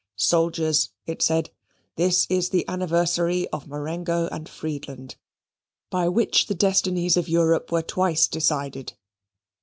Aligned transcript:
"Soldiers!" 0.15 0.89
it 1.05 1.21
said, 1.21 1.51
"this 1.95 2.25
is 2.27 2.49
the 2.49 2.67
anniversary 2.67 3.47
of 3.49 3.67
Marengo 3.67 4.27
and 4.31 4.49
Friedland, 4.49 5.15
by 5.91 6.09
which 6.09 6.47
the 6.47 6.55
destinies 6.55 7.17
of 7.17 7.29
Europe 7.29 7.71
were 7.71 7.83
twice 7.83 8.25
decided. 8.27 8.93